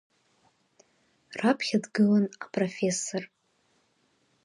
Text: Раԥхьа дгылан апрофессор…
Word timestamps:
Раԥхьа 1.39 1.77
дгылан 1.83 2.25
апрофессор… 2.43 3.23